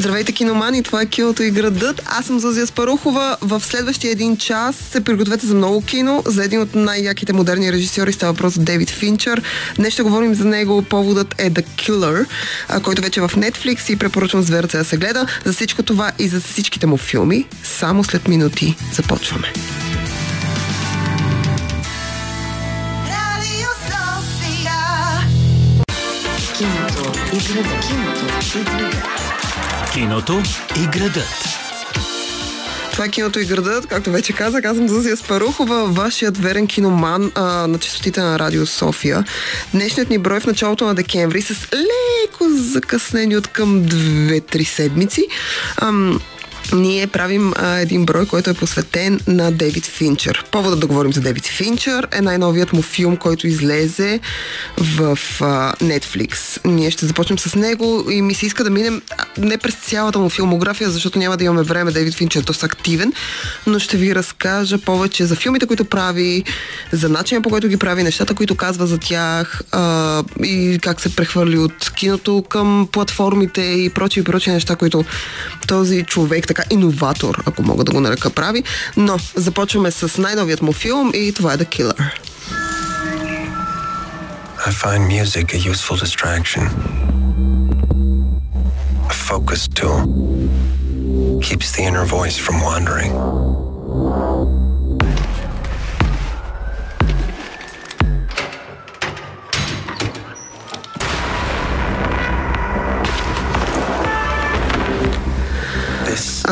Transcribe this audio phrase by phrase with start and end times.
[0.00, 0.82] Здравейте, киномани!
[0.82, 2.02] Това е киното и градът.
[2.06, 3.36] Аз съм Зазия Спарухова.
[3.40, 8.12] В следващия един час се пригответе за много кино, за един от най-яките модерни режисьори.
[8.12, 9.42] Става въпрос за Дейвид Финчър.
[9.76, 10.82] Днес ще говорим за него.
[10.82, 12.26] Поводът е The Killer,
[12.82, 15.26] който вече е в Netflix и препоръчвам с да се гледа.
[15.44, 17.46] За всичко това и за всичките му филми.
[17.62, 19.52] Само след минути започваме.
[26.58, 27.86] Киното и градът.
[27.86, 29.29] Киното и градът.
[29.92, 30.42] Киното
[30.76, 31.60] и градът.
[32.92, 34.64] Това е киното и градът, както вече казах.
[34.64, 39.24] Аз съм Зузия Спарухова, вашият верен киноман а, на частотите на Радио София.
[39.72, 45.26] Днешният ни брой в началото на декември с леко закъснени от към 2-3 седмици.
[45.76, 46.20] Ам,
[46.72, 50.44] ние правим а, един брой, който е посветен на Дейвид Финчер.
[50.50, 54.20] Повода да говорим за Дейвид Финчер е най-новият му филм, който излезе
[54.78, 56.60] в а, Netflix.
[56.64, 59.02] Ние ще започнем с него и ми се иска да минем
[59.38, 61.92] не през цялата му филмография, защото няма да имаме време.
[61.92, 63.12] Дейвид Финчер е доста активен,
[63.66, 66.44] но ще ви разкажа повече за филмите, които прави,
[66.92, 71.16] за начина по който ги прави, нещата, които казва за тях а, и как се
[71.16, 75.04] прехвърли от киното към платформите и прочие и прочие неща, които
[75.66, 78.62] този човек така така иноватор, ако мога да го нарека прави.
[78.96, 82.10] Но започваме с най-новият му филм и това е The Killer.
[84.66, 86.64] I find music a useful distraction.
[89.12, 89.98] A focus tool.
[91.46, 93.12] Keeps the inner voice from wandering.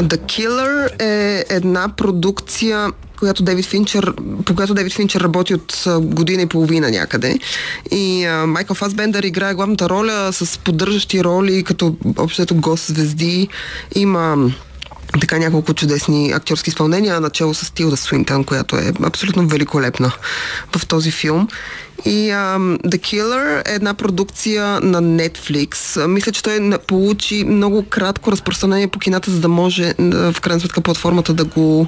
[0.03, 6.43] The Killer е една продукция която Дейвид Финчер, по която Дейвид Финчер работи от година
[6.43, 7.39] и половина някъде.
[7.91, 13.49] И а, Майкъл Фасбендър играе главната роля с поддържащи роли, като общото гост звезди.
[13.95, 14.51] Има
[15.21, 20.13] така няколко чудесни актьорски изпълнения, начало с Тилда Свинтън, която е абсолютно великолепна
[20.77, 21.49] в този филм.
[22.05, 26.07] И um, The Killer е една продукция на Netflix.
[26.07, 30.81] Мисля, че той получи много кратко разпространение по кината, за да може в крайна сметка
[30.81, 31.87] платформата да го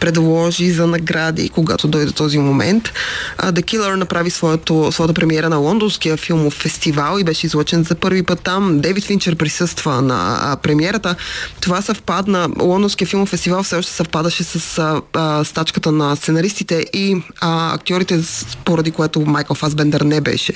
[0.00, 2.92] предложи за награди, когато дойде този момент.
[3.38, 7.94] Uh, The Killer направи своето, своята премиера на лондонския филмов фестивал и беше излъчен за
[7.94, 8.80] първи път там.
[8.80, 11.14] Дейвид Финчер присъства на а, премиерата.
[11.60, 12.48] Това съвпадна.
[12.62, 18.20] Лондонския филмов фестивал все още съвпадаше с а, а, стачката на сценаристите и а, актьорите,
[18.64, 20.52] поради което Майк Майкъл Фасбендър не беше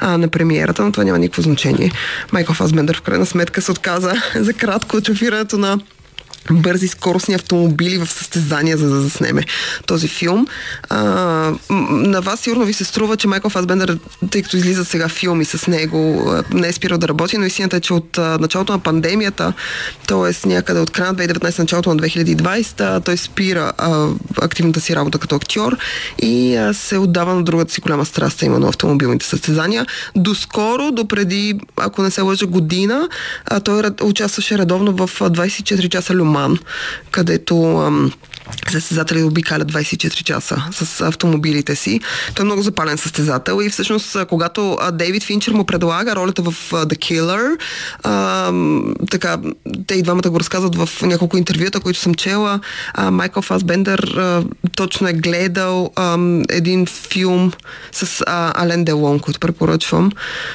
[0.00, 1.92] а, на премиерата, но това няма никакво значение.
[2.32, 5.78] Майкъл Фасбендър в крайна сметка се отказа за кратко от шофирането на
[6.50, 9.42] бързи скоростни автомобили в състезания, за да заснеме
[9.86, 10.46] този филм.
[10.90, 10.98] А,
[11.90, 13.98] на вас сигурно ви се струва, че Майкъл Фасбендър,
[14.30, 17.80] тъй като излизат сега филми с него, не е спирал да работи, но истината е,
[17.80, 19.52] че от началото на пандемията,
[20.06, 20.48] т.е.
[20.48, 24.08] някъде от края на 2019, началото на 2020, той спира а,
[24.42, 25.76] активната си работа като актьор
[26.22, 29.86] и а, се отдава на другата си голяма страст, именно автомобилните състезания.
[30.16, 33.08] Доскоро, допреди, ако не се лъжа, година,
[33.46, 36.58] а, той участваше редовно в 24 часа Люма роман,
[37.10, 38.12] където ам,
[38.70, 42.00] състезатели обикалят 24 часа с автомобилите си.
[42.34, 46.96] Той е много запален състезател и всъщност, когато Дейвид Финчер му предлага ролята в The
[46.98, 47.58] Killer,
[48.02, 48.52] а,
[49.10, 49.38] така,
[49.86, 52.60] те и двамата го разказват в няколко интервюта, които съм чела.
[52.94, 54.44] А, Майкъл Фасбендър а,
[54.76, 56.18] точно е гледал а,
[56.48, 57.52] един филм
[57.92, 60.12] с а, Ален Делон, който препоръчвам.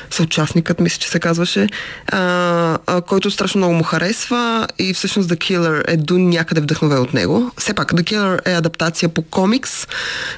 [0.09, 1.67] Съучастникът, мисля, че се казваше,
[2.07, 7.01] а, а, който страшно много му харесва и всъщност The Killer е до някъде вдъхновен
[7.01, 7.51] от него.
[7.57, 9.87] Все пак, The Killer е адаптация по комикс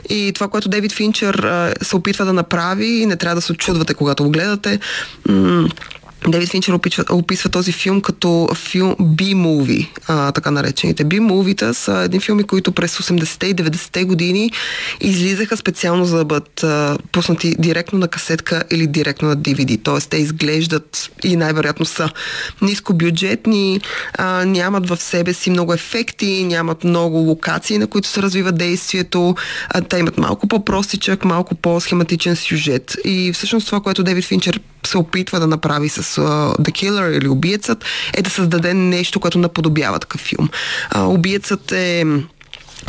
[0.10, 1.36] и това, което Дейвид Финчер
[1.82, 4.80] се опитва да направи, не трябва да се очудвате, когато го гледате.
[5.30, 5.70] М-
[6.28, 11.06] Дейвид Финчер описва, описва този филм като филм B-movie, а, така наречените.
[11.06, 14.52] B-movie са един филми, които през 80-те и 90-те години
[15.02, 19.84] излизаха специално за да бъдат а, пуснати директно на касетка или директно на DVD.
[19.84, 22.10] Тоест те изглеждат и най-вероятно са
[22.62, 23.82] нискобюджетни,
[24.18, 29.36] а, нямат в себе си много ефекти, нямат много локации, на които се развива действието.
[29.70, 32.96] А, те имат малко по-простичък, малко по-схематичен сюжет.
[33.06, 37.28] И всъщност това, което Дейвид Финчер се опитва да направи с uh, The Killer или
[37.28, 40.50] Убиецът, е да създаде нещо, което наподобява такъв филм.
[40.92, 42.06] Uh, Убиецът е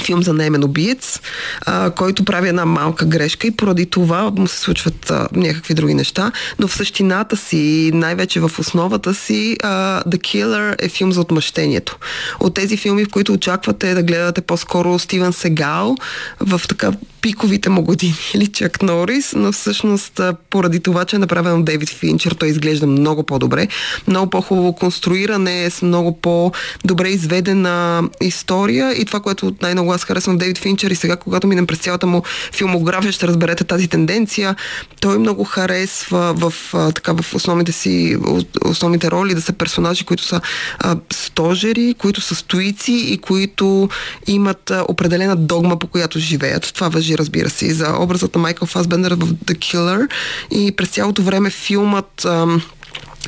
[0.03, 1.21] филм за немен убиец,
[1.67, 5.95] а, който прави една малка грешка и поради това му се случват а, някакви други
[5.95, 11.21] неща, но в същината си, най-вече в основата си, а, The Killer е филм за
[11.21, 11.99] отмъщението.
[12.41, 15.97] От тези филми, в които очаквате да гледате по-скоро Стивен Сегал
[16.41, 16.93] в така
[17.23, 22.33] пиковите му години или Чак Норис, но всъщност поради това, че е направен Дейвид Финчер,
[22.33, 23.69] той изглежда много по-добре,
[24.09, 30.59] много по-хубаво конструиране, с много по-добре изведена история и това, което най-много аз харесвам Дейвид
[30.59, 34.57] Финчер и сега, когато минем през цялата му филмография, ще разберете тази тенденция.
[35.01, 36.55] Той много харесва в,
[36.95, 38.17] така, в основните си
[38.65, 40.41] основните роли да са персонажи, които са
[40.79, 43.89] а, стожери, които са стоици и които
[44.27, 46.73] имат а, определена догма, по която живеят.
[46.75, 50.09] Това въжи разбира се, и за образът на Майкъл Фасбендер в The Killer
[50.51, 52.63] и през цялото време филмът ам,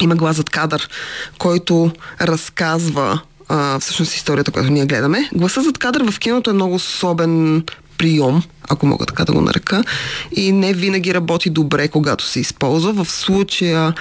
[0.00, 0.88] има глас зад кадър,
[1.38, 1.90] който
[2.20, 5.28] разказва а, всъщност историята, която ние гледаме.
[5.34, 7.64] Гласа зад кадър в киното е много особен
[7.98, 9.84] прием, ако мога така да го нарека,
[10.36, 13.04] и не винаги работи добре, когато се използва.
[13.04, 13.94] В случая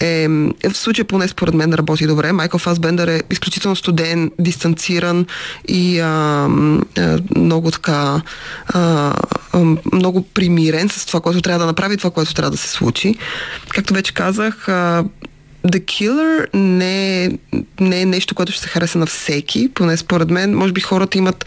[0.00, 0.28] е,
[0.70, 2.32] в случая поне според мен работи добре.
[2.32, 5.26] Майкъл Фасбендър е изключително студен, дистанциран
[5.68, 6.08] и а,
[6.98, 8.22] а, много така
[8.66, 9.12] а,
[9.52, 13.14] а, много примирен с това, което трябва да направи, това, което трябва да се случи.
[13.68, 15.04] Както вече казах, а,
[15.64, 17.30] The Killer не е,
[17.80, 20.54] не е нещо, което ще се хареса на всеки, поне според мен.
[20.54, 21.46] Може би хората имат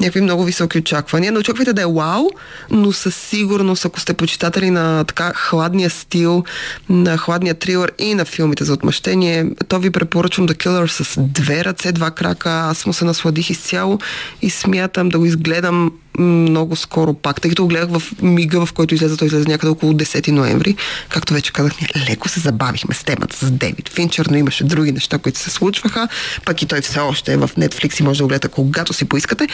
[0.00, 1.32] някакви много високи очаквания.
[1.32, 2.28] Не очаквайте да е вау,
[2.70, 6.44] но със сигурност, ако сте почитатели на така хладния стил,
[6.88, 11.64] на хладния трилър и на филмите за отмъщение, то ви препоръчвам The Killer с две
[11.64, 12.50] ръце, два крака.
[12.50, 13.98] Аз му се насладих изцяло
[14.42, 18.72] и смятам да го изгледам много скоро пак, тъй като го гледах в мига, в
[18.72, 20.76] който излезе, той излезе някъде около 10 ноември.
[21.08, 24.92] Както вече казах, ние леко се забавихме с темата с Дейвид Финчер, но имаше други
[24.92, 26.08] неща, които се случваха.
[26.44, 29.04] Пък и той все още е в Netflix и може да го гледате когато си
[29.04, 29.48] поискате.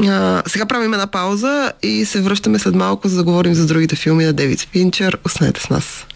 [0.00, 3.96] А, сега правим една пауза и се връщаме след малко, за да говорим за другите
[3.96, 5.18] филми на Дейвид Финчер.
[5.24, 6.06] Останете с нас.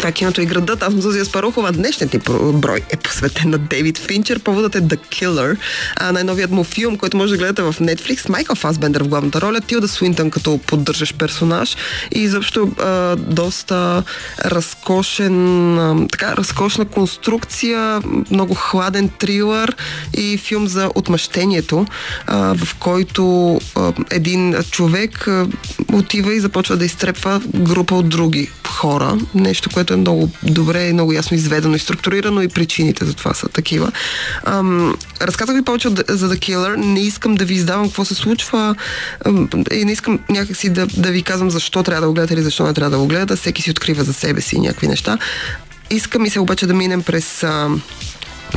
[0.00, 0.82] Това киното и градът.
[0.82, 1.72] Аз съм Зузия Спарухова.
[1.72, 2.20] Днешният ни
[2.52, 4.38] брой е посветен на Дейвид Финчер.
[4.38, 5.56] Поводът е The Killer.
[5.96, 8.28] А, най-новият му филм, който може да гледате в Netflix.
[8.28, 9.60] Майкъл Фасбендер в главната роля.
[9.60, 11.76] Тилда Суинтън като поддържаш персонаж.
[12.14, 14.02] И изобщо а, доста
[14.44, 19.76] разкошен, а, така, разкошна конструкция, много хладен трилър
[20.16, 21.86] и филм за отмъщението,
[22.26, 25.46] а, в който а, един човек а,
[25.92, 28.50] отива и започва да изтрепва група от други
[28.80, 29.18] хора.
[29.34, 33.34] Нещо, което е много добре и много ясно изведено и структурирано и причините за това
[33.34, 33.92] са такива.
[34.44, 36.76] Ам, разказах ви повече за The Killer.
[36.76, 38.74] Не искам да ви издавам какво се случва
[39.72, 42.66] и не искам някакси да, да ви казвам защо трябва да го гледате или защо
[42.66, 43.36] не трябва да го гледате.
[43.36, 45.18] Всеки си открива за себе си някакви неща.
[45.90, 47.82] Искам и се обаче да минем през ам,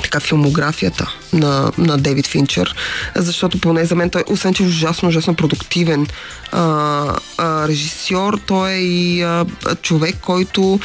[0.01, 2.75] така филмографията на, на Дейвид Финчер,
[3.15, 6.07] защото поне за мен той, освен че е ужасно, ужасно продуктивен
[6.51, 9.45] а, а, режисьор, той е и а,
[9.81, 10.79] човек, който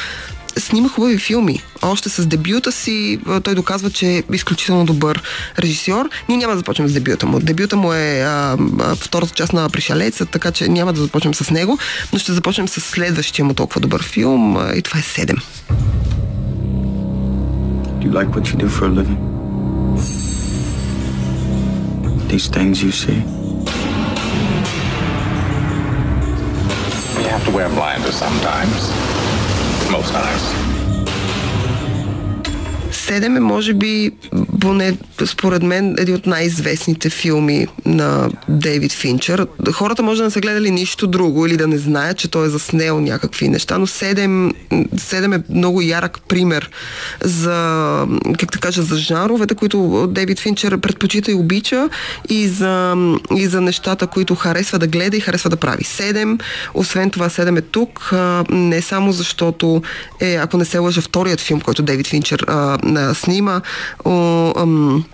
[0.61, 1.63] снима хубави филми.
[1.83, 5.23] Още с дебюта си той доказва, че е изключително добър
[5.59, 6.09] режисьор.
[6.29, 7.41] Ние няма да започнем с дебюта му.
[7.41, 11.51] Дебюта му е а, а, втората част на Пришалеца, така че няма да започнем с
[11.51, 11.79] него,
[12.13, 15.41] но ще започнем с следващия му толкова добър филм а, и това е 7.
[17.99, 19.19] Do you like what you do for a living?
[22.29, 23.19] These things you see?
[27.19, 29.18] You have to wear blinders sometimes.
[29.91, 30.88] Most times.
[33.09, 34.11] 7 е, може би,
[34.61, 34.97] поне
[35.27, 39.47] според мен, един от най-известните филми на Дейвид Финчер.
[39.73, 42.51] Хората може да не са гледали нищо друго или да не знаят, че той е
[42.51, 46.71] заснел някакви неща, но 7, 7 е много ярък пример
[47.21, 48.07] за,
[48.39, 51.89] как да кажа, за жанровете, които Дейвид Финчер предпочита и обича
[52.29, 52.97] и за,
[53.37, 55.85] и за нещата, които харесва да гледа и харесва да прави.
[55.85, 56.41] 7,
[56.75, 58.13] освен това 7 е тук,
[58.51, 59.83] не само защото
[60.21, 62.79] е, ако не се лъжа, вторият филм, който Дейвид Финчер а,
[63.15, 63.63] снима.
[64.05, 65.05] О, ам,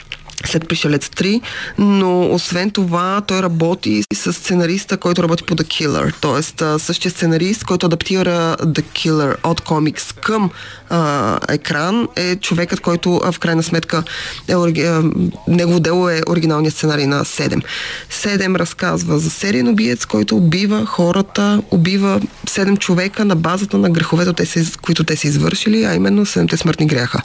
[0.45, 1.41] след Пришелец 3,
[1.79, 6.79] но освен това той работи с сценариста, който работи по The Killer, т.е.
[6.79, 10.51] същия сценарист, който адаптира The Killer от комикс към
[10.91, 14.03] а, екран е човекът, който а, в крайна сметка
[14.49, 15.03] е, а,
[15.49, 17.63] негово дело е оригиналният сценарий на 7.
[18.11, 24.55] 7 разказва за сериен убиец, който убива хората, убива 7 човека на базата на греховете,
[24.83, 27.23] които те са извършили, а именно 7 смъртни гряха.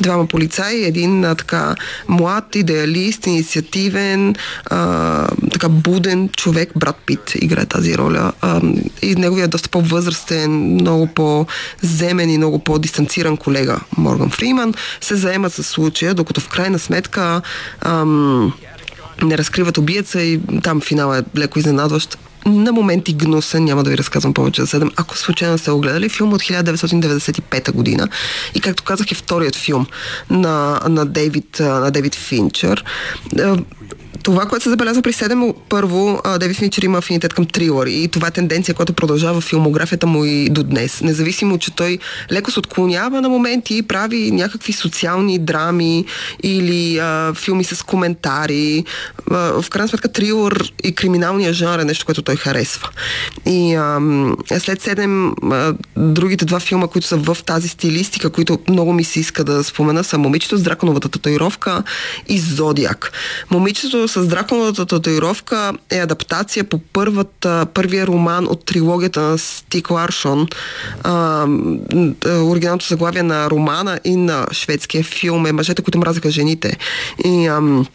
[0.00, 1.74] Двама полицаи, един а, така
[2.08, 4.34] млад млад, идеалист, инициативен,
[4.66, 6.70] а, така буден човек.
[6.76, 8.32] Брат Пит играе тази роля.
[8.40, 8.60] А,
[9.02, 15.62] и неговия доста по-възрастен, много по-земен и много по-дистанциран колега Морган Фриман се заема с
[15.62, 17.42] случая, докато в крайна сметка
[17.80, 18.52] ам,
[19.22, 23.98] не разкриват убиеца и там финал е леко изненадващ на моменти гнусен, няма да ви
[23.98, 28.08] разказвам повече за 7, ако случайно сте огледали филм от 1995 година.
[28.54, 29.86] И както казах е вторият филм
[30.30, 32.84] на, на, Дейвид, на Дейвид Финчер
[34.22, 38.28] това, което се забелязва при 7, първо, Девид Финчер има афинитет към трилъри и това
[38.28, 41.00] е тенденция, която продължава в филмографията му и до днес.
[41.00, 41.98] Независимо, че той
[42.32, 46.04] леко се отклонява на моменти и прави някакви социални драми
[46.42, 48.84] или а, филми с коментари.
[49.30, 52.88] А, в крайна сметка трилър и криминалния жанр е нещо, което той харесва.
[53.46, 54.00] И а,
[54.58, 59.20] след 7, а, другите два филма, които са в тази стилистика, които много ми се
[59.20, 61.82] иска да спомена, са Момичето с драконовата татуировка
[62.28, 63.12] и Зодиак.
[63.50, 70.48] Момичето с драконовата татуировка е адаптация по първата, първия роман от трилогията на Стик Ларшон.
[71.02, 71.46] А,
[72.26, 76.76] оригиналното заглавие на романа и на шведския филм е Мъжете, които мразаха жените.
[77.24, 77.86] И ам,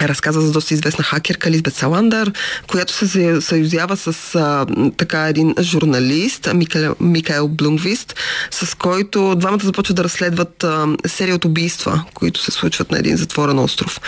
[0.00, 2.32] разказа за доста известна хакерка Лизбет Саландър,
[2.66, 4.66] която се съюзява с а,
[4.96, 8.14] така един журналист, Микаел, Микаел Блумквист,
[8.50, 13.16] с който двамата започват да разследват а, серия от убийства, които се случват на един
[13.16, 14.00] затворен остров.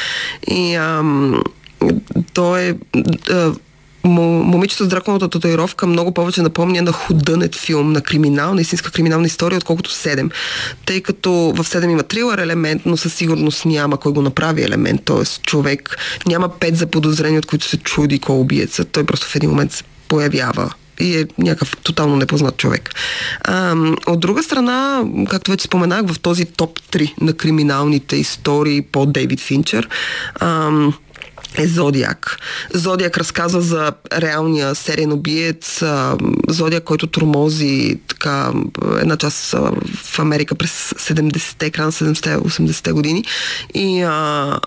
[0.46, 1.02] И а,
[2.34, 2.76] то е
[4.04, 9.26] момичето с драконовата татуировка много повече напомня на худънет филм, на криминал, на истинска криминална
[9.26, 10.30] история, отколкото 7.
[10.86, 15.00] Тъй като в 7 има трилър елемент, но със сигурност няма кой го направи елемент.
[15.04, 15.96] Тоест човек
[16.26, 18.84] няма пет заподозрения, от които се чуди кой убиеца.
[18.84, 22.94] Той просто в един момент се появява и е някакъв тотално непознат човек.
[23.40, 29.06] А, от друга страна, както вече споменах, в този топ 3 на криминалните истории по
[29.06, 29.88] Дейвид Финчер,
[30.34, 30.70] а,
[31.58, 32.38] е Зодиак.
[32.74, 35.82] Зодиак разказва за реалния сериен убиец,
[36.48, 38.52] Зодиак, който тормози така,
[39.00, 39.50] една част
[40.04, 43.24] в Америка през 70-те, края на 70-те, 80-те години.
[43.74, 44.60] И а,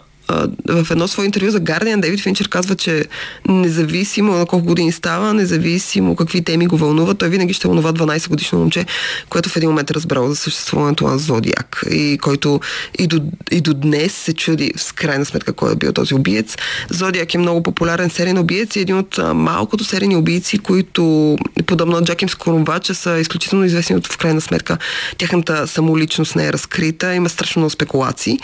[0.69, 3.05] в едно свое интервю за Guardian Дейвид Финчер казва, че
[3.47, 8.29] независимо на колко години става, независимо какви теми го вълнуват, той винаги ще вълнува 12
[8.29, 8.85] годишно момче,
[9.29, 12.59] което в един момент е разбрал за съществуването на Зодиак и който
[12.99, 13.21] и до,
[13.51, 16.55] и до днес се чуди с крайна сметка кой е бил този убиец.
[16.89, 22.03] Зодиак е много популярен сериен убиец и един от малкото серийни убийци, които подобно на
[22.03, 24.77] Джаким Скоромбача са изключително известни от в крайна сметка
[25.17, 28.39] тяхната самоличност не е разкрита, има страшно много спекулации.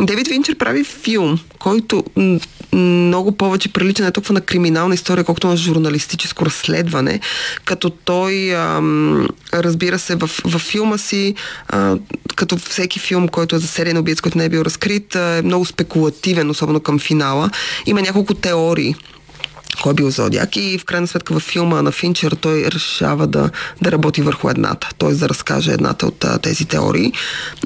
[0.00, 2.04] Дейвид Финчер прави филм филм, който
[2.72, 7.20] много повече прилича не толкова на криминална история, колкото на журналистическо разследване,
[7.64, 11.34] като той, ам, разбира се, в, в филма си,
[11.68, 11.96] а,
[12.36, 15.42] като всеки филм, който е за серия на убиец, който не е бил разкрит, е
[15.44, 17.50] много спекулативен, особено към финала.
[17.86, 18.94] Има няколко теории
[19.82, 23.50] кой е бил Зодиак и в крайна сметка във филма на Финчер той решава да,
[23.82, 25.12] да работи върху едната, т.е.
[25.12, 27.12] да разкаже едната от а, тези теории.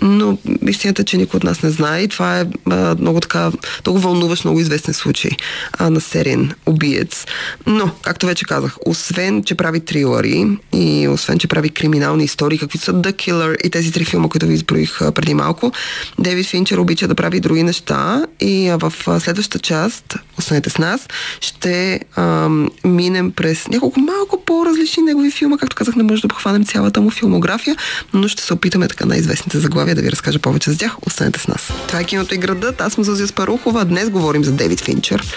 [0.02, 3.50] Но истината е, че никой от нас не знае и това е а, много така,
[3.86, 5.30] много вълнуващ, много известен случай
[5.72, 7.26] а, на сериен убиец.
[7.66, 12.78] Но, както вече казах, освен, че прави трилъри и освен, че прави криминални истории, какви
[12.78, 15.72] са The Killer и тези три филма, които ви изброих а, преди малко,
[16.18, 20.78] Дейвид Финчер обича да прави други неща и а, в а, следващата част, останете с
[20.78, 21.08] нас,
[21.40, 22.48] ще а,
[22.84, 25.58] минем през няколко малко по-различни негови филма.
[25.58, 27.76] Както казах, не може да обхванем цялата му филмография,
[28.14, 30.96] но ще се опитаме така най-известните заглавия да ви разкажа повече за тях.
[31.06, 31.72] Останете с нас.
[31.86, 32.80] Това е киното и градът.
[32.80, 33.84] Аз съм Зозия Спарухова.
[33.84, 35.34] Днес говорим за Дейвид Финчер.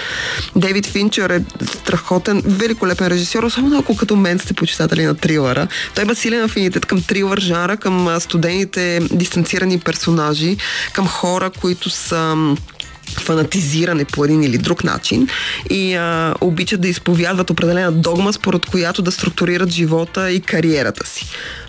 [0.55, 5.67] Дейвид Финчер е страхотен, великолепен режисьор, особено ако като мен сте почитатели на трилъра.
[5.95, 10.57] Той има силен афинитет към трилър жара, към студените дистанцирани персонажи,
[10.93, 12.35] към хора, които са
[13.15, 15.27] фанатизиране по един или друг начин
[15.69, 21.25] и а, обичат да изповядват определена догма, според която да структурират живота и кариерата си.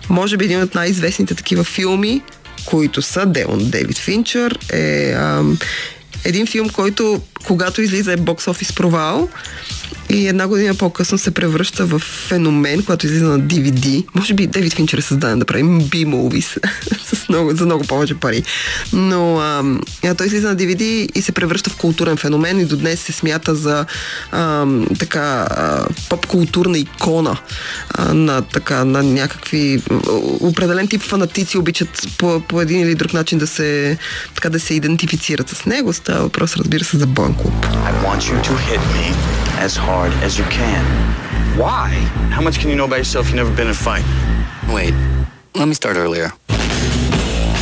[0.09, 2.21] Може би един от най-известните такива филми,
[2.65, 5.43] които са Деон Дейвид Финчер, е а,
[6.23, 9.29] един филм, който когато излиза е бокс офис провал
[10.09, 14.05] и една година по-късно се превръща в феномен, когато излиза на DVD.
[14.15, 16.67] Може би Дейвид Финчер е създаден да прави B-movies
[17.15, 18.43] с много, за много повече пари.
[18.93, 19.63] Но а,
[20.17, 20.81] той излиза на DVD
[21.15, 23.85] и се превръща в културен феномен и до днес се смята за
[24.31, 24.65] а,
[24.99, 25.47] така
[26.09, 27.37] поп-културна икона
[27.89, 29.81] а, на, така, на някакви
[30.39, 33.97] определен тип фанатици обичат по, по един или друг начин да се,
[34.35, 35.93] така, да се идентифицират с него.
[35.93, 37.53] Става въпрос, разбира се, за Боен клуб.
[37.89, 39.05] I want you to hit me
[39.65, 40.83] as hard as you can.
[41.57, 41.89] Why?
[42.31, 43.27] How much can you know about yourself?
[43.27, 44.05] You've never been in a fight.
[44.73, 44.93] Wait,
[45.55, 46.31] let me start earlier.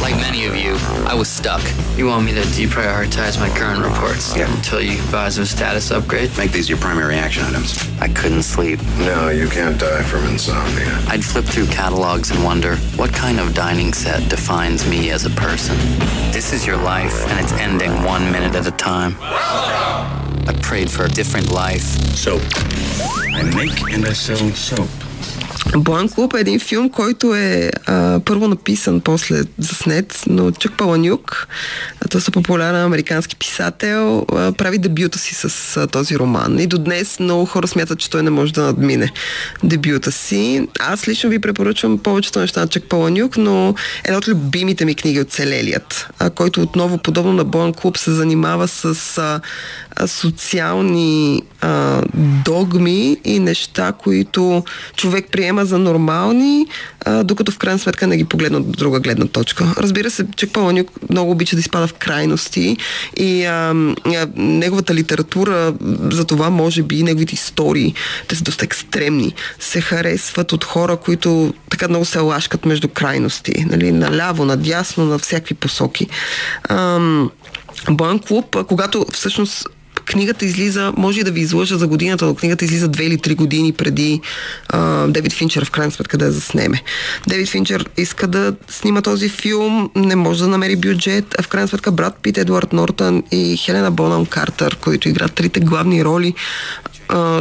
[0.02, 0.76] Like many of you,
[1.06, 1.62] I was stuck.
[1.98, 4.54] You want me to deprioritize my current reports Yeah.
[4.56, 6.30] until you advise of a status upgrade?
[6.38, 7.78] Make these your primary action items.
[8.00, 8.80] I couldn't sleep.
[9.00, 11.02] No, you can't die from insomnia.
[11.08, 15.32] I'd flip through catalogs and wonder what kind of dining set defines me as a
[15.32, 15.76] person.
[16.32, 19.16] This is your life, and it's ending one minute at a time.
[20.48, 21.88] I prayed for a different life.
[22.16, 22.42] Soap.
[23.40, 24.90] I make and I sell soap.
[25.76, 31.48] Блан Клуб е един филм, който е а, първо написан, после заснет, но Чук Паланюк,
[32.10, 36.60] той е популярен американски писател, а, прави дебюта си с а, този роман.
[36.60, 39.12] И до днес много хора смятат, че той не може да надмине
[39.64, 40.68] дебюта си.
[40.80, 45.20] Аз лично ви препоръчвам повечето неща на Чук Паланюк, но една от любимите ми книги
[45.20, 49.40] от Целелият, а, който отново, подобно на Блан Клуб, се занимава с а,
[50.06, 52.02] социални а,
[52.46, 54.64] догми и неща, които
[54.96, 56.66] човек приема за нормални,
[57.06, 59.74] а, докато в крайна сметка не ги погледна от друга гледна точка.
[59.78, 62.78] Разбира се, Чек Паланюк много обича да изпада в крайности
[63.18, 63.76] и а,
[64.06, 65.74] а, неговата литература,
[66.12, 67.94] за това може би и неговите истории,
[68.28, 73.66] те са доста екстремни, се харесват от хора, които така много се лашкат между крайности,
[73.70, 76.08] нали, наляво, надясно, на всякакви посоки.
[76.70, 77.32] Ам,
[77.90, 79.68] Боян Клуб, когато всъщност
[80.08, 83.36] книгата излиза, може и да ви излъжа за годината, но книгата излиза две или три
[83.36, 84.22] години преди
[84.70, 86.82] а, Девид Финчер в крайна сметка да я заснеме.
[87.28, 91.68] Девид Финчер иска да снима този филм, не може да намери бюджет, а в крайна
[91.68, 96.34] сметка брат Пит, Едуард Нортън и Хелена Бонам Картер, които играят трите главни роли,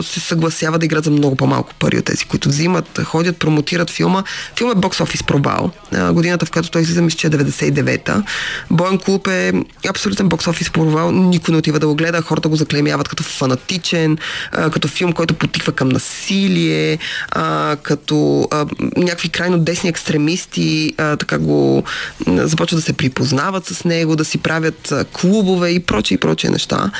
[0.02, 4.23] се съгласяват да играят за много по-малко пари от тези, които взимат, ходят, промотират филма.
[4.56, 5.70] Филм е бокс офис пробал.
[6.12, 8.23] Годината, в която той излиза, мисля, че е 99-та.
[8.70, 9.52] Боен клуб е
[9.88, 11.12] абсолютен бокс офис пробал.
[11.12, 12.23] Никой не отива да го гледа.
[12.23, 14.18] Хората го заклеймяват като фанатичен,
[14.52, 16.98] а, като филм, който потиква към насилие,
[17.30, 21.82] а, като а, някакви крайно десни екстремисти а, така го
[22.26, 26.18] м, започват да се припознават с него, да си правят а, клубове и прочие и
[26.18, 26.90] прочие неща.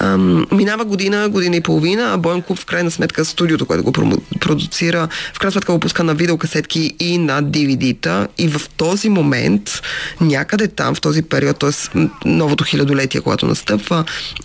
[0.00, 3.92] Ам, минава година, година и половина, а Боен Клуб в крайна сметка студиото, което го
[4.44, 9.82] продуцира, в крайна сметка го пуска на видеокасетки и на DVD-та и в този момент,
[10.20, 11.98] някъде там, в този период, т.е.
[12.24, 14.04] новото хилядолетие, когато настъпва,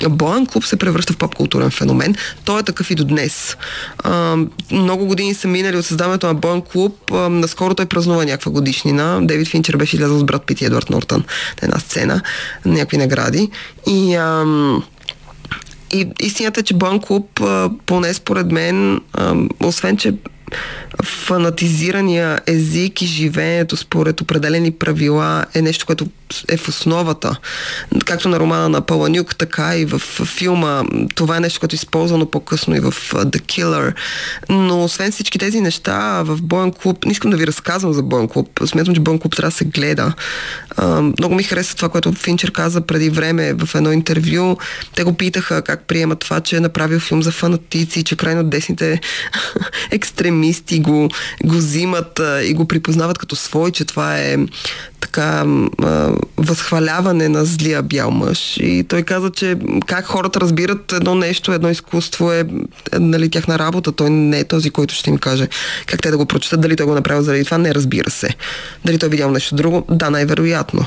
[0.09, 2.15] Боен Клуб се превръща в поп-културен феномен.
[2.45, 3.57] Той е такъв и до днес.
[4.03, 7.11] Ам, много години са минали от създаването на Боен Клуб.
[7.11, 9.19] Ам, наскоро той празнува някаква годишнина.
[9.21, 11.23] Дейвид Финчер беше излязъл с брат Пит и Едвард Нортън
[11.61, 12.21] на една сцена,
[12.65, 13.49] на някакви награди.
[13.87, 14.83] И ам,
[15.93, 17.41] и истината е, че Бон Клуб,
[17.85, 19.01] поне според мен,
[19.63, 20.13] освен, че
[21.03, 26.07] фанатизирания език и живеенето според определени правила е нещо, което
[26.47, 27.35] е в основата.
[28.05, 30.83] Както на романа на Паланюк, така и в филма.
[31.15, 33.93] Това е нещо, което е използвано по-късно и в The Killer.
[34.49, 38.27] Но освен всички тези неща, в Боен клуб, не искам да ви разказвам за Боен
[38.27, 40.13] клуб, смятам, че Боен клуб трябва да се гледа.
[41.19, 44.57] Много ми хареса това, което Финчер каза преди време в едно интервю.
[44.95, 49.01] Те го питаха как приема това, че е направил филм за фанатици, че крайно десните
[49.91, 51.09] екстремисти го,
[51.43, 54.37] го взимат и го припознават като свой, че това е
[54.99, 55.45] така
[55.83, 58.57] а, възхваляване на злия бял мъж.
[58.57, 62.39] И той каза, че как хората разбират едно нещо, едно изкуство е,
[62.93, 63.91] е нали, тяхна работа.
[63.91, 65.47] Той не е този, който ще им каже
[65.85, 68.29] как те да го прочитат, дали той го направил заради това, не разбира се.
[68.85, 70.85] Дали той е видял нещо друго, да, най-вероятно.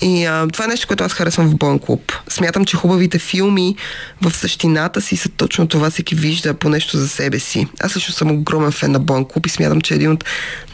[0.00, 2.12] И а, това е нещо, което аз харесвам в Боен клуб.
[2.28, 3.76] Смятам, че хубавите филми
[4.22, 7.66] в същината си са точно това, всеки вижда по нещо за себе си.
[7.80, 10.24] Аз лично съм огромен фен на Боен клуб и смятам, че е един от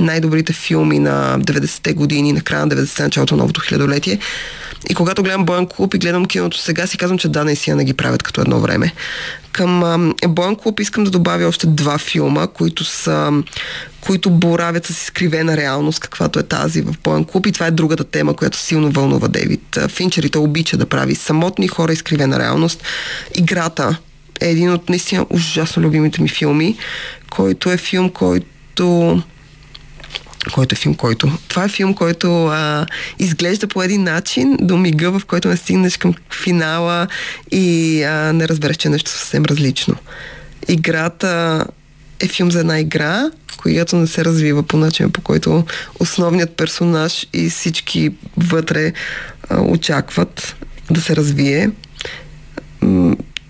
[0.01, 4.19] най-добрите филми на 90-те години, на края на 90-те, началото на новото хилядолетие.
[4.91, 7.85] И когато гледам Боен клуб и гледам киното сега, си казвам, че да, наистина не
[7.85, 8.93] ги правят като едно време.
[9.53, 13.43] Към Боен клуб искам да добавя още два филма, които са
[14.01, 17.47] които боравят с изкривена реалност, каквато е тази в Боен клуб.
[17.47, 21.15] И това е другата тема, която силно вълнува Дейвид Финчер и той обича да прави
[21.15, 22.83] самотни хора, изкривена реалност.
[23.35, 23.97] Играта
[24.41, 26.77] е един от наистина ужасно любимите ми филми,
[27.31, 29.23] който е филм, който
[30.55, 31.33] който е филм, който...
[31.49, 32.87] Това е филм, който а,
[33.19, 37.07] изглежда по един начин до мига, в който не стигнеш към финала
[37.51, 39.97] и а, не разбереш, че е нещо съвсем различно.
[40.69, 41.65] Играта
[42.21, 45.65] е филм за една игра, която не се развива по начин, по който
[46.01, 48.93] основният персонаж и всички вътре
[49.49, 50.57] а, очакват
[50.91, 51.71] да се развие.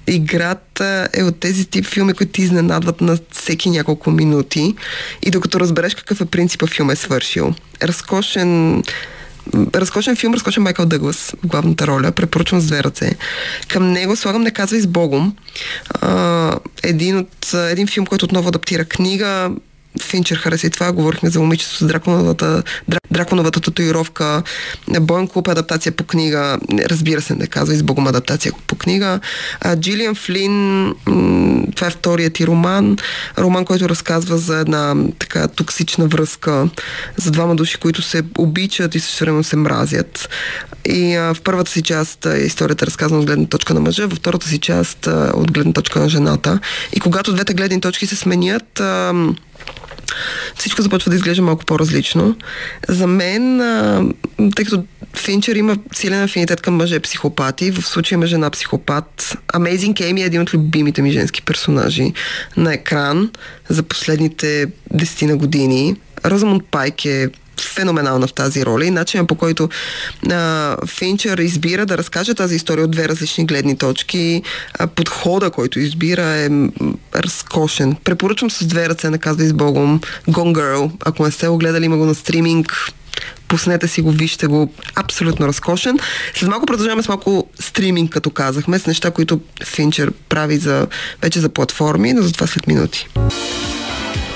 [0.07, 4.75] Играта е от тези тип филми, които ти изненадват на всеки няколко минути
[5.23, 7.55] и докато разбереш какъв е принципа филм е свършил.
[7.83, 8.83] Разкошен
[9.75, 13.17] разкошен филм, разкошен Майкъл Дъглас в главната роля, препоръчвам с две ръце.
[13.69, 15.37] Към него слагам Не казвай с Богом.
[15.91, 19.51] А, един, от, един филм, който отново адаптира книга,
[20.01, 20.93] Финчер хареса и това.
[20.93, 22.63] Говорихме за момичето с драконовата,
[23.11, 24.43] драконовата татуировка.
[25.01, 26.59] Боен клуб адаптация по книга.
[26.73, 29.21] Разбира се, не казва избогом адаптация по книга.
[29.77, 30.95] Джилиан Флин,
[31.75, 32.97] това е вторият ти роман.
[33.39, 36.69] Роман, който разказва за една така токсична връзка
[37.17, 40.29] за двама души, които се обичат и също време се мразят.
[40.85, 44.19] И а, в първата си част историята е разказана от гледна точка на мъжа, във
[44.19, 46.61] втората си част а, от гледна точка на жената.
[46.93, 49.15] И когато двете гледни точки се сменят, а,
[50.59, 52.37] всичко започва да изглежда малко по-различно.
[52.89, 54.05] За мен, а,
[54.57, 54.85] тъй като
[55.17, 59.37] Финчер има силен афинитет към мъже психопати, в случая има жена психопат.
[59.55, 62.13] Amazing Amy е един от любимите ми женски персонажи
[62.57, 63.31] на екран
[63.69, 65.97] за последните десетина години.
[66.25, 67.29] Розамунд Пайк е
[67.65, 69.69] феноменална в тази роля и начинът по който
[70.31, 74.43] а, Финчер избира да разкаже тази история от две различни гледни точки,
[74.79, 76.49] а, подхода, който избира е
[77.15, 77.97] разкошен.
[78.05, 80.01] Препоръчвам с две ръце, наказва и Богом.
[80.29, 82.93] Gone Girl, ако не сте го гледали, има го на стриминг,
[83.49, 85.99] пуснете си го, вижте го, абсолютно разкошен.
[86.35, 90.87] След малко продължаваме с малко стриминг, като казахме, с неща, които Финчер прави за,
[91.23, 93.09] вече за платформи, но за това след минути.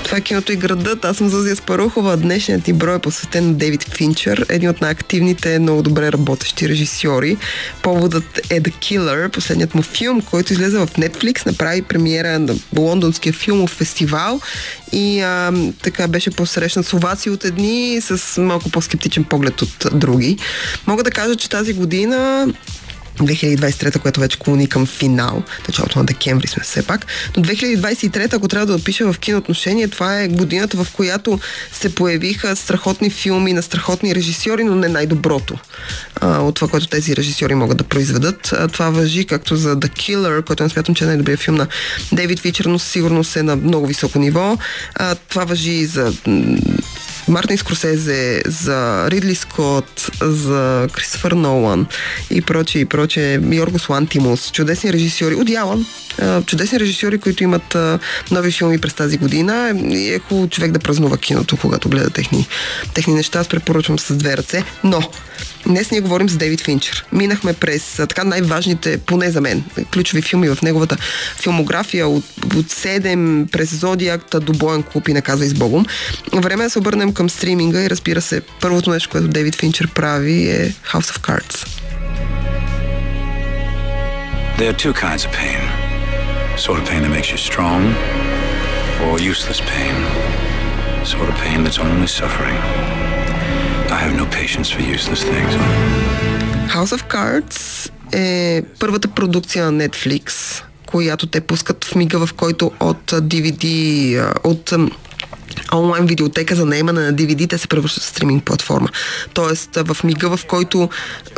[0.07, 1.05] Това е киното и градът.
[1.05, 2.17] Аз съм Зузия Спарухова.
[2.17, 7.37] Днешният ти брой е посветен на Дейвид Финчер, един от най-активните, много добре работещи режисьори.
[7.83, 13.33] Поводът е The Killer, последният му филм, който излезе в Netflix, направи премиера на Лондонския
[13.33, 14.41] филмов фестивал
[14.91, 20.37] и а, така беше посрещнат с овации от едни с малко по-скептичен поглед от други.
[20.87, 22.47] Мога да кажа, че тази година
[23.19, 27.05] 2023, която вече клони към финал, началото на декември сме все пак,
[27.37, 31.39] но 2023, ако трябва да опиша в киноотношение, това е годината, в която
[31.71, 35.57] се появиха страхотни филми на страхотни режисьори, но не най-доброто
[36.21, 38.53] а, от това, което тези режисьори могат да произведат.
[38.53, 41.67] А, това въжи както за The Killer, който не смятам, че е най-добрият филм на
[42.11, 44.57] Дейвид Фичер, но със сигурност е на много високо ниво.
[44.95, 46.13] А, това въжи и за
[47.27, 51.87] Мартин Скорсезе, за Ридли Скотт, за Кристофър Нолан
[52.29, 53.39] и прочее, и прочее.
[53.51, 55.35] Йоргос Лантимус, чудесни режисьори.
[55.35, 57.77] От чудесни режисьори, които имат
[58.31, 59.73] нови филми през тази година.
[59.89, 62.47] И е хубаво човек да празнува киното, когато гледа техни,
[62.93, 63.39] техни неща.
[63.39, 64.63] Аз препоръчвам с две ръце.
[64.83, 65.01] Но
[65.65, 67.05] Днес ние говорим за Дейвид Финчер.
[67.11, 70.97] Минахме през така най-важните, поне за мен, ключови филми в неговата
[71.35, 75.85] филмография от, от 7 през Зодиакта до Боен клуб и наказа и с Богом.
[76.33, 79.87] Време е да се обърнем към стриминга и разбира се, първото нещо, което Дейвид Финчер
[79.87, 81.67] прави е House of Cards.
[84.57, 85.61] There are two kinds of pain.
[86.57, 87.81] Sort of pain that makes you strong,
[89.05, 89.95] or useless pain.
[91.05, 92.57] Sort of pain that's only suffering.
[93.97, 95.51] I have no patience for useless things.
[96.67, 100.31] House of Cards е първата продукция на Netflix,
[100.85, 104.73] която те пускат в мига, в който от DVD, от
[105.73, 108.89] онлайн видеотека за наемане на DVD, те се превръщат в стриминг платформа.
[109.33, 110.89] Тоест в мига, в който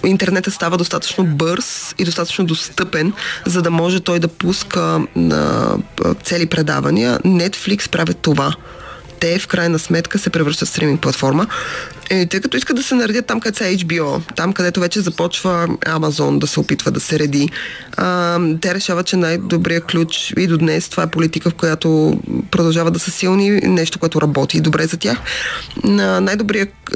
[0.06, 3.14] интернетът става достатъчно бърз и достатъчно достъпен,
[3.46, 5.74] за да може той да пуска на
[6.24, 8.56] цели предавания, Netflix прави това
[9.20, 11.48] те в крайна сметка се превръщат в стриминг платформа.
[12.12, 15.68] И тъй като искат да се наредят там, където са HBO, там, където вече започва
[15.68, 17.50] Amazon да се опитва да се реди,
[17.98, 22.20] а, те решават, че най-добрият ключ и до днес това е политика, в която
[22.52, 25.18] продължават да са силни, нещо, което работи добре за тях.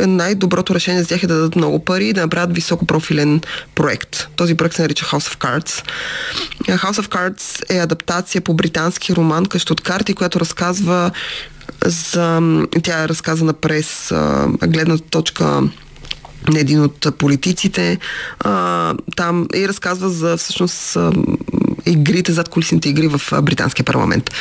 [0.07, 3.41] най-доброто решение за тях е да дадат много пари и да направят високопрофилен
[3.75, 4.27] проект.
[4.35, 5.87] Този проект се нарича House of Cards.
[6.67, 11.11] House of Cards е адаптация по британски роман Къща от карти, която разказва
[11.85, 12.41] за,
[12.83, 15.45] тя е разказана през а, гледната точка
[16.51, 17.97] на един от политиците.
[18.39, 20.97] А, там и разказва за всъщност
[21.85, 24.31] игрите, зад колисните игри в британския парламент.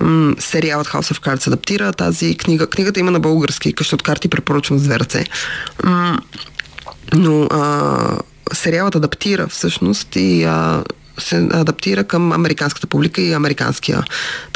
[0.00, 2.66] М- сериалът House of Cards адаптира тази книга.
[2.66, 5.24] Книгата има на български, къща от карти, препоръчвам с две ръце.
[5.84, 6.18] М-
[7.14, 8.18] но а,
[8.52, 10.84] сериалът адаптира всъщност и а,
[11.18, 14.04] се адаптира към американската публика и американския,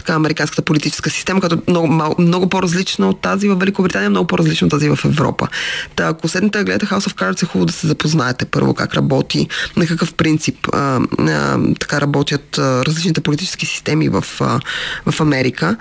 [0.02, 4.66] така, американската политическа система, която е много, много по-различна от тази в Великобритания, много по-различна
[4.66, 5.48] от тази в Европа.
[5.96, 8.94] Та, ако седнете да гледате House of Cards, е хубаво да се запознаете първо как
[8.94, 14.60] работи, на какъв принцип а, а, така работят а, различните политически системи в, а,
[15.06, 15.76] в Америка.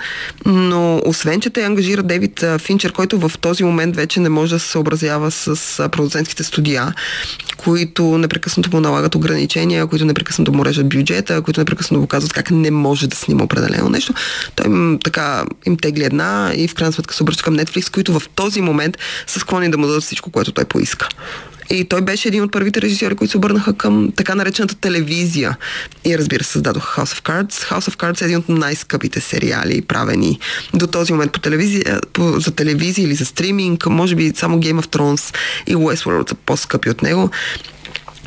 [0.45, 4.59] Но освен, че те ангажира Дейвид Финчер, който в този момент вече не може да
[4.59, 6.93] се съобразява с продуцентските студия,
[7.57, 12.51] които непрекъснато му налагат ограничения, които непрекъснато му режат бюджета, които непрекъснато го казват как
[12.51, 14.10] не може да снима определено нещо.
[14.55, 18.19] Той им, така, им тегли една и в крайна сметка се обръща към Netflix, които
[18.19, 18.97] в този момент
[19.27, 21.07] са склонни да му дадат всичко, което той поиска.
[21.71, 25.57] И той беше един от първите режисьори, които се обърнаха към така наречената телевизия.
[26.05, 27.51] И разбира се, създадох House of Cards.
[27.51, 30.39] House of Cards е един от най-скъпите сериали, правени
[30.73, 33.85] до този момент по телевизия, по, за телевизия или за стриминг.
[33.85, 35.35] Може би само Game of Thrones
[35.67, 37.29] и Westworld са по-скъпи от него.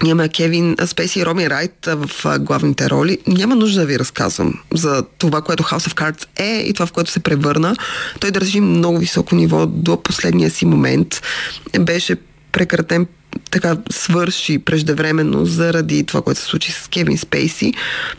[0.02, 3.18] Имаме Кевин Спейси и Робин Райт в главните роли.
[3.26, 6.92] Няма нужда да ви разказвам за това, което House of Cards е и това, в
[6.92, 7.76] което се превърна.
[8.20, 11.22] Той държи много високо ниво до последния си момент.
[11.80, 12.16] Беше
[12.52, 13.06] прекратен
[13.50, 17.74] така свърши преждевременно заради това, което се случи с Кевин Спейси,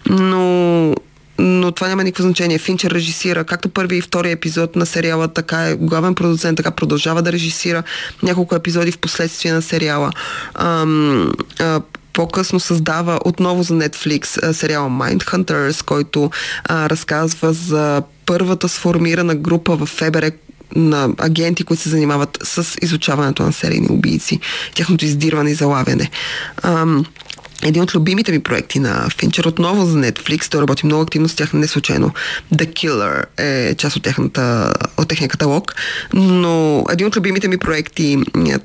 [0.10, 0.96] но
[1.38, 2.58] но това няма никакво значение.
[2.58, 7.22] Финчер режисира както първи и втори епизод на сериала, така е главен продуцент, така продължава
[7.22, 7.84] да режисира
[8.24, 10.12] няколко епизоди в последствие на сериала.
[10.56, 11.82] Ам, а,
[12.14, 16.32] по-късно създава отново за Netflix сериала Mindhunters, който
[16.64, 20.32] а, разказва за първата сформирана група в ФБР,
[20.76, 24.40] на агенти, които се занимават с изучаването на серийни убийци,
[24.76, 26.10] тяхното издирване и залавяне.
[26.64, 27.06] Ам,
[27.64, 30.52] един от любимите ми проекти на Финчер, отново за Netflix.
[30.52, 32.12] Той работи много активно с тях, не случайно.
[32.54, 35.76] The Killer е част от, техната, от техния каталог,
[36.14, 38.18] но един от любимите ми проекти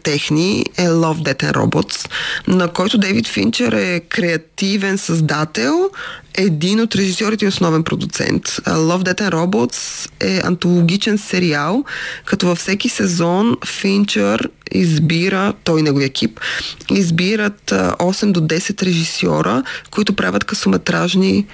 [0.02, 2.10] техни е Love, Death and Robots,
[2.48, 5.90] на който Дейвид Финчер е креативен създател,
[6.40, 8.46] един от режисьорите и основен продуцент.
[8.48, 11.84] Love, Death and Robots е антологичен сериал,
[12.24, 16.40] като във всеки сезон Финчер избира, той и неговия екип,
[16.90, 21.46] избират 8 до 10 режисьора, които правят късометражни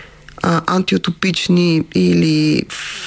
[0.43, 2.63] а, антиутопични или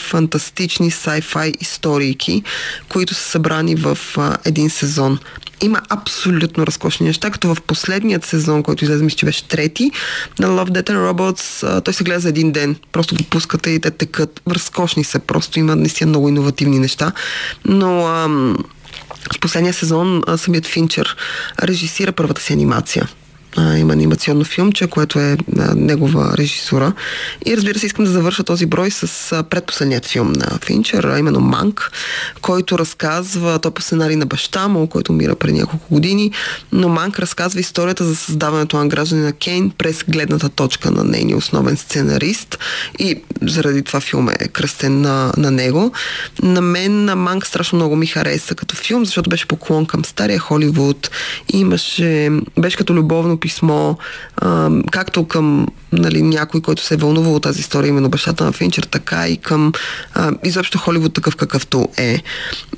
[0.09, 2.43] фантастични sci-fi историйки,
[2.89, 5.19] които са събрани в а, един сезон.
[5.61, 9.91] Има абсолютно разкошни неща, като в последният сезон, който излезе, мисля, че беше трети,
[10.39, 12.75] на Love, Death and Robots, а, той се гледа за един ден.
[12.91, 14.41] Просто го пускате и те текат.
[14.49, 17.11] Разкошни са, просто има наистина много иновативни неща.
[17.65, 18.57] Но ам,
[19.35, 21.15] в последния сезон самият Финчер
[21.63, 23.07] режисира първата си анимация
[23.57, 26.93] а, има анимационно филмче, което е а, негова режисура.
[27.45, 31.19] И разбира се, искам да завърша този брой с а, предпоследният филм на Финчер, а
[31.19, 31.91] именно Манк,
[32.41, 36.31] който разказва, той по сценарий на баща му, който умира преди няколко години,
[36.71, 41.37] но Манк разказва историята за създаването на граждани на Кейн през гледната точка на нейния
[41.37, 42.59] основен сценарист
[42.99, 45.91] и заради това филм е кръстен на, на него.
[46.43, 50.39] На мен на Манк страшно много ми хареса като филм, защото беше поклон към стария
[50.39, 51.11] Холивуд
[51.53, 53.95] и имаше, беше като любовно писмо,
[54.37, 58.51] а, както към нали, някой, който се е вълнувал от тази история, именно бащата на
[58.51, 59.73] Финчер, така и към
[60.13, 62.23] а, изобщо Холивуд такъв какъвто е.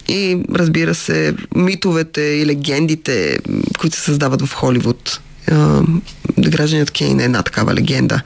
[0.07, 3.37] И разбира се, митовете и легендите,
[3.79, 5.19] които се създават в Холивуд.
[6.39, 8.21] Гражданят Кейн е една такава легенда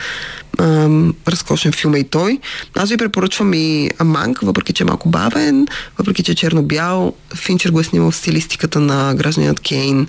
[1.27, 2.39] разкошен филм е и той.
[2.75, 7.13] Аз ви препоръчвам и Аманк, въпреки че е малко бавен, въпреки че е черно-бял.
[7.35, 10.07] Финчер го е снимал в стилистиката на гражданинът Кейн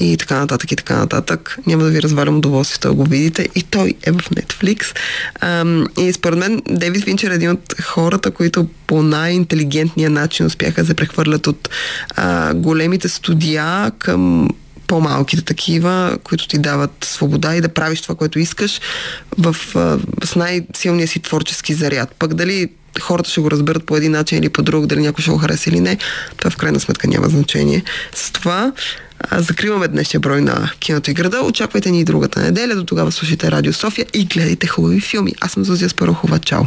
[0.00, 1.58] и така нататък и така нататък.
[1.66, 3.48] Няма да ви развалям удоволствието да го видите.
[3.54, 4.96] И той е в Netflix.
[5.40, 10.80] Ам, и според мен Дейвид Финчер е един от хората, които по най-интелигентния начин успяха
[10.80, 11.68] да се прехвърлят от
[12.16, 14.48] а, големите студия към
[14.86, 18.80] по-малките такива, които ти дават свобода и да правиш това, което искаш
[19.38, 19.56] в,
[20.24, 22.14] с най-силния си творчески заряд.
[22.18, 22.68] Пък дали
[23.00, 25.70] хората ще го разберат по един начин или по друг, дали някой ще го хареса
[25.70, 25.98] или не,
[26.36, 27.84] това в крайна сметка няма значение.
[28.14, 28.72] С това
[29.32, 31.40] закриваме днешния брой на Киното и града.
[31.40, 32.74] Очаквайте ни и другата неделя.
[32.74, 35.34] До тогава слушайте Радио София и гледайте хубави филми.
[35.40, 36.38] Аз съм Зозия Спарохова.
[36.38, 36.64] Чао!